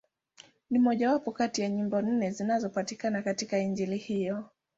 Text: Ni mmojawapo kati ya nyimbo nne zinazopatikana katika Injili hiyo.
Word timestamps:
Ni 0.69 0.79
mmojawapo 0.79 1.31
kati 1.31 1.61
ya 1.61 1.69
nyimbo 1.69 2.01
nne 2.01 2.31
zinazopatikana 2.31 3.21
katika 3.21 3.57
Injili 3.59 3.97
hiyo. 3.97 4.43